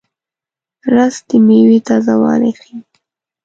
[0.93, 2.79] رس د میوې تازهوالی ښيي